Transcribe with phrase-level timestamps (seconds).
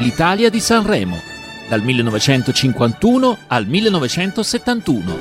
[0.00, 1.20] l'Italia di Sanremo,
[1.68, 5.18] dal 1951 al 1971.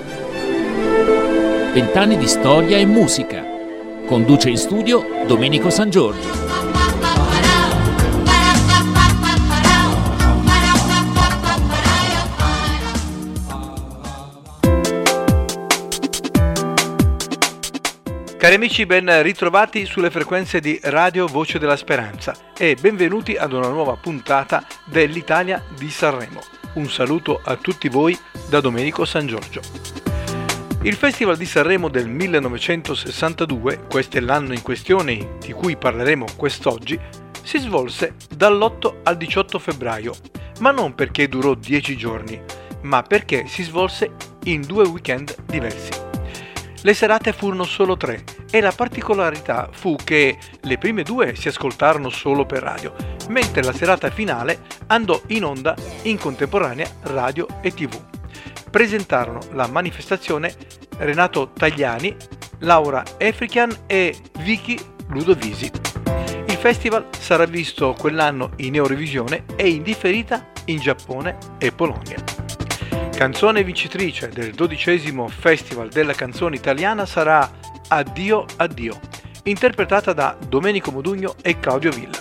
[1.74, 3.46] Vent'anni di storia e musica.
[4.06, 6.49] Conduce in studio Domenico San Giorgio.
[18.40, 23.68] Cari amici, ben ritrovati sulle frequenze di Radio Voce della Speranza e benvenuti ad una
[23.68, 26.40] nuova puntata dell'Italia di Sanremo.
[26.76, 29.60] Un saluto a tutti voi da Domenico San Giorgio.
[30.84, 36.98] Il Festival di Sanremo del 1962, questo è l'anno in questione di cui parleremo quest'oggi,
[37.44, 40.16] si svolse dall'8 al 18 febbraio,
[40.62, 42.42] ma non perché durò 10 giorni,
[42.84, 44.12] ma perché si svolse
[44.46, 45.99] in due weekend diversi.
[46.82, 52.10] Le serate furono solo tre e la particolarità fu che le prime due si ascoltarono
[52.10, 52.96] solo per radio,
[53.28, 58.02] mentre la serata finale andò in onda in contemporanea radio e tv.
[58.72, 60.56] Presentarono la manifestazione
[61.00, 62.16] Renato Tagliani,
[62.60, 64.78] Laura Efrican e Vicky
[65.10, 65.70] Ludovisi.
[66.48, 72.49] Il festival sarà visto quell'anno in Eurovisione e in differita in Giappone e Polonia.
[73.20, 77.52] Canzone vincitrice del dodicesimo Festival della canzone italiana sarà
[77.90, 78.98] Addio Addio,
[79.44, 82.18] interpretata da Domenico Modugno e Claudio Villa.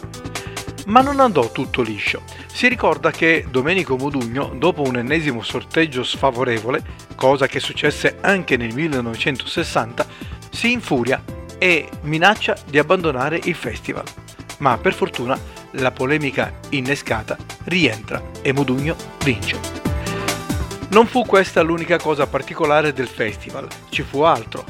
[0.87, 2.23] Ma non andò tutto liscio.
[2.49, 6.83] Si ricorda che Domenico Modugno, dopo un ennesimo sorteggio sfavorevole,
[7.15, 10.05] cosa che successe anche nel 1960,
[10.51, 11.23] si infuria
[11.59, 14.05] e minaccia di abbandonare il festival.
[14.59, 15.39] Ma per fortuna
[15.75, 19.78] la polemica innescata rientra e Modugno vince.
[20.91, 24.64] Non fu questa l'unica cosa particolare del festival, ci fu altro,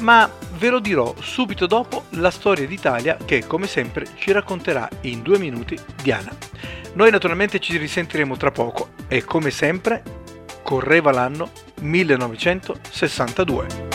[0.00, 5.22] ma ve lo dirò subito dopo la storia d'Italia che come sempre ci racconterà in
[5.22, 6.30] due minuti Diana.
[6.92, 10.02] Noi naturalmente ci risentiremo tra poco e come sempre
[10.62, 13.85] correva l'anno 1962.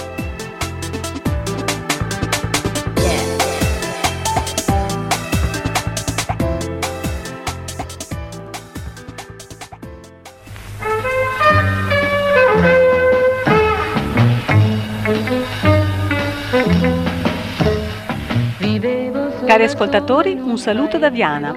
[19.52, 21.54] Cari ascoltatori, un saluto da Diana.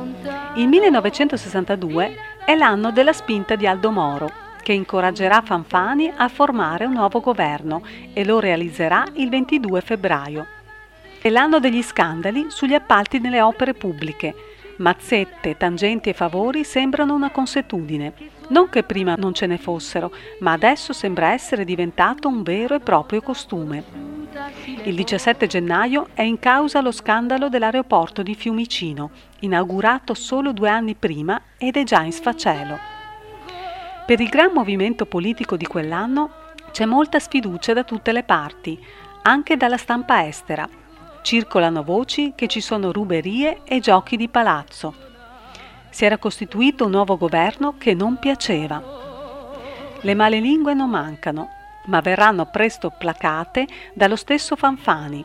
[0.57, 4.29] Il 1962 è l'anno della spinta di Aldo Moro,
[4.65, 10.47] che incoraggerà Fanfani a formare un nuovo governo e lo realizzerà il 22 febbraio.
[11.21, 14.35] È l'anno degli scandali sugli appalti nelle opere pubbliche.
[14.77, 18.13] Mazzette, tangenti e favori sembrano una consuetudine.
[18.49, 22.81] Non che prima non ce ne fossero, ma adesso sembra essere diventato un vero e
[22.81, 23.85] proprio costume.
[24.83, 30.95] Il 17 gennaio è in causa lo scandalo dell'aeroporto di Fiumicino, inaugurato solo due anni
[30.97, 32.79] prima ed è già in sfacelo.
[34.07, 38.79] Per il gran movimento politico di quell'anno c'è molta sfiducia da tutte le parti,
[39.23, 40.69] anche dalla stampa estera.
[41.25, 44.95] Circolano voci che ci sono ruberie e giochi di palazzo.
[45.89, 48.83] Si era costituito un nuovo governo che non piaceva.
[50.03, 51.49] Le male lingue non mancano
[51.87, 55.25] ma verranno presto placate dallo stesso Fanfani.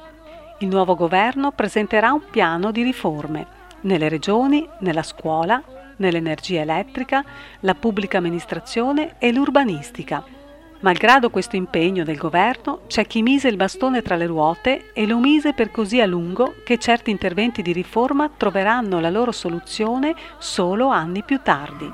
[0.60, 3.46] Il nuovo governo presenterà un piano di riforme
[3.82, 5.62] nelle regioni, nella scuola,
[5.98, 7.26] nell'energia elettrica,
[7.60, 10.39] la pubblica amministrazione e l'urbanistica.
[10.82, 15.18] Malgrado questo impegno del governo, c'è chi mise il bastone tra le ruote e lo
[15.18, 20.88] mise per così a lungo che certi interventi di riforma troveranno la loro soluzione solo
[20.88, 21.92] anni più tardi.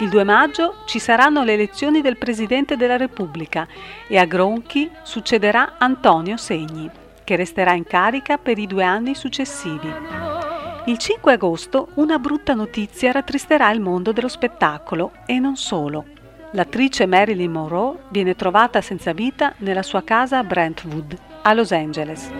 [0.00, 3.68] Il 2 maggio ci saranno le elezioni del Presidente della Repubblica
[4.08, 6.90] e a Gronchi succederà Antonio Segni,
[7.22, 9.92] che resterà in carica per i due anni successivi.
[10.86, 16.06] Il 5 agosto una brutta notizia rattristerà il mondo dello spettacolo e non solo.
[16.54, 22.30] L'attrice Marilyn Monroe viene trovata senza vita nella sua casa a Brentwood, a Los Angeles.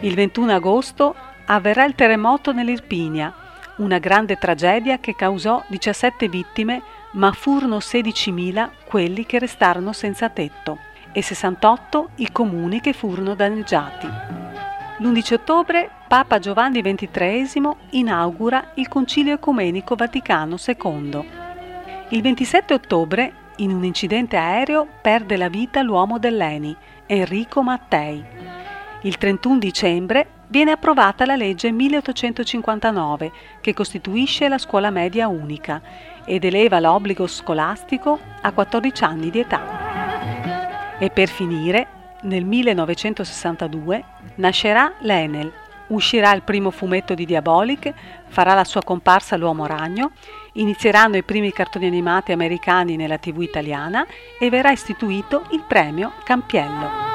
[0.00, 1.14] Il 21 agosto
[1.46, 3.32] avverrà il terremoto nell'Irpinia
[3.76, 6.82] una grande tragedia che causò 17 vittime,
[7.12, 10.78] ma furono 16.000 quelli che restarono senza tetto
[11.12, 14.08] e 68 i comuni che furono danneggiati.
[14.98, 21.41] L'11 ottobre Papa Giovanni XXIII inaugura il Concilio Ecumenico Vaticano II.
[22.12, 26.76] Il 27 ottobre, in un incidente aereo, perde la vita l'uomo dell'ENI,
[27.06, 28.22] Enrico Mattei.
[29.00, 33.32] Il 31 dicembre viene approvata la legge 1859
[33.62, 35.80] che costituisce la scuola media unica
[36.26, 40.98] ed eleva l'obbligo scolastico a 14 anni di età.
[40.98, 41.86] E per finire,
[42.24, 44.04] nel 1962
[44.34, 45.50] nascerà l'Enel,
[45.88, 47.92] Uscirà il primo fumetto di Diabolic,
[48.28, 50.12] farà la sua comparsa l'Uomo Ragno,
[50.54, 54.06] inizieranno i primi cartoni animati americani nella TV italiana
[54.38, 57.10] e verrà istituito il premio Campiello.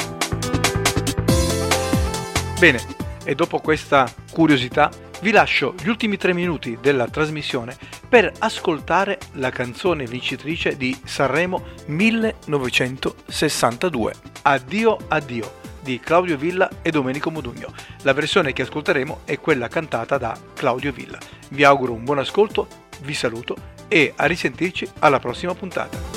[2.59, 2.81] Bene,
[3.23, 4.89] e dopo questa curiosità
[5.21, 7.77] vi lascio gli ultimi tre minuti della trasmissione
[8.09, 14.13] per ascoltare la canzone vincitrice di Sanremo 1962.
[14.41, 17.71] Addio, addio di Claudio Villa e Domenico Modugno.
[18.01, 21.19] La versione che ascolteremo è quella cantata da Claudio Villa.
[21.49, 22.67] Vi auguro un buon ascolto,
[23.01, 23.55] vi saluto
[23.87, 26.16] e a risentirci alla prossima puntata.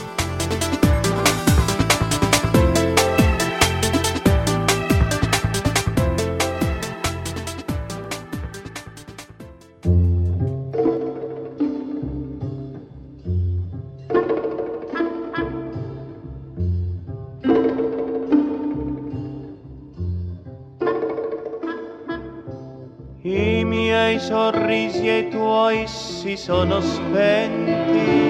[26.31, 28.29] Si sono spenti.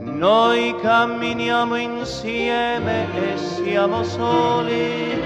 [0.00, 5.18] Noi camminiamo insieme e siamo soli,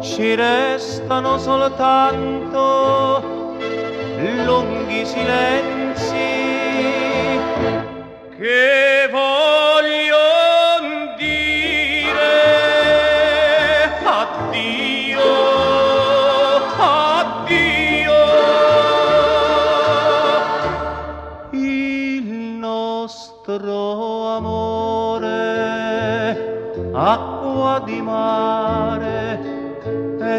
[0.00, 3.22] ci restano soltanto
[4.44, 6.16] lunghi silenzi
[8.36, 8.87] che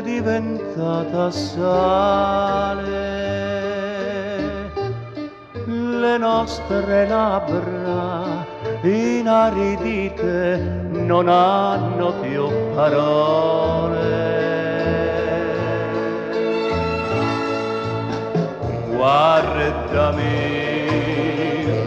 [0.01, 2.87] diventata sale.
[5.65, 8.45] Le nostre labbra
[8.81, 10.57] inaridite
[10.91, 14.37] non hanno più parole.
[18.95, 20.27] Guardami,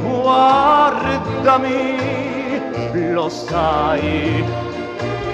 [0.03, 1.71] guardami,
[3.13, 4.45] lo sai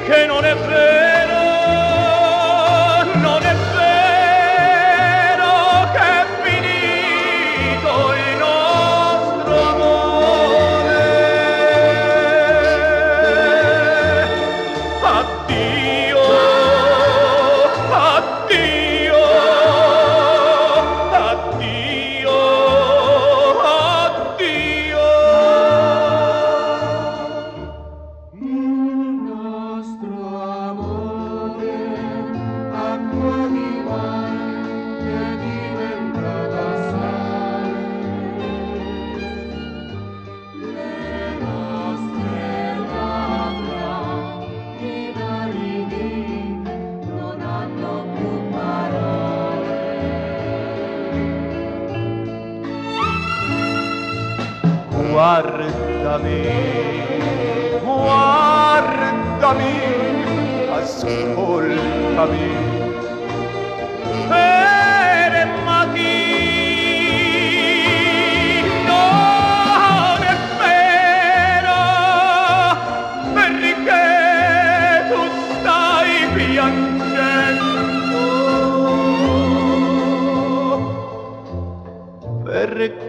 [0.07, 1.38] che non è vero,
[55.19, 56.47] Guardami,
[57.83, 59.75] guardami,
[60.79, 62.78] ascoltami.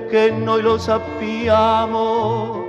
[0.09, 2.65] perché noi lo sappiamo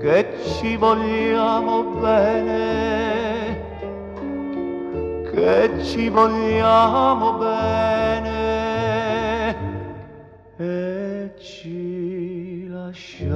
[0.00, 3.62] che ci vogliamo bene,
[5.32, 8.32] che ci vogliamo bene
[10.56, 13.32] e ci lasciamo.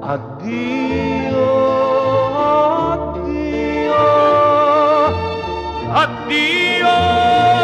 [0.00, 1.38] Addio,
[2.74, 3.94] addio,
[5.92, 7.59] addio.